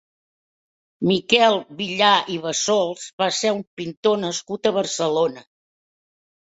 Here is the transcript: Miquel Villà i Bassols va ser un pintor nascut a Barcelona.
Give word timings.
Miquel 1.11 1.57
Villà 1.83 2.09
i 2.37 2.39
Bassols 2.47 3.05
va 3.25 3.31
ser 3.43 3.55
un 3.61 3.65
pintor 3.83 4.21
nascut 4.27 4.67
a 4.67 4.77
Barcelona. 4.83 5.49